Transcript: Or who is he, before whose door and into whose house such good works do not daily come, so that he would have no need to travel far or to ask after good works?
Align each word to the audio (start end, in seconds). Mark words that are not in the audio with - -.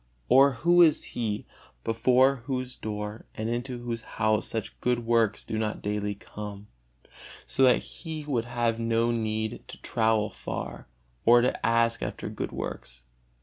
Or 0.29 0.53
who 0.53 0.81
is 0.81 1.03
he, 1.13 1.45
before 1.83 2.37
whose 2.45 2.75
door 2.75 3.27
and 3.35 3.47
into 3.49 3.83
whose 3.83 4.01
house 4.17 4.47
such 4.47 4.81
good 4.81 5.05
works 5.05 5.43
do 5.43 5.59
not 5.59 5.83
daily 5.83 6.15
come, 6.15 6.65
so 7.45 7.61
that 7.65 7.77
he 7.83 8.25
would 8.25 8.45
have 8.45 8.79
no 8.79 9.11
need 9.11 9.61
to 9.67 9.79
travel 9.83 10.31
far 10.31 10.87
or 11.23 11.41
to 11.41 11.63
ask 11.63 12.01
after 12.01 12.29
good 12.29 12.51
works? 12.51 13.05